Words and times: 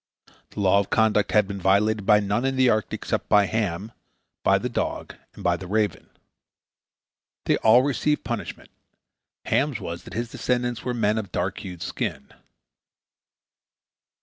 This 0.49 0.57
law 0.57 0.79
of 0.79 0.89
conduct 0.89 1.31
had 1.31 1.47
been 1.47 1.61
violated 1.61 2.07
by 2.07 2.19
none 2.19 2.43
in 2.43 2.55
the 2.55 2.71
ark 2.71 2.87
except 2.89 3.29
by 3.29 3.45
Ham, 3.45 3.91
by 4.43 4.57
the 4.57 4.67
dog, 4.67 5.13
and 5.35 5.43
by 5.43 5.55
the 5.55 5.67
raven. 5.67 6.09
They 7.45 7.57
all 7.57 7.83
received 7.83 8.21
a 8.21 8.29
punishment. 8.29 8.71
Ham's 9.45 9.79
was 9.79 10.01
that 10.05 10.15
his 10.15 10.31
descendants 10.31 10.83
were 10.83 10.95
men 10.95 11.19
of 11.19 11.31
dark 11.31 11.59
hued 11.59 11.83
skin. 11.83 12.31